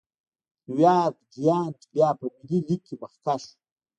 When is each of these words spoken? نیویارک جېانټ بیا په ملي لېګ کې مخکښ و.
نیویارک 0.67 1.15
جېانټ 1.33 1.77
بیا 1.93 2.09
په 2.19 2.25
ملي 2.35 2.59
لېګ 2.67 2.81
کې 2.87 2.95
مخکښ 3.01 3.43
و. 3.49 3.51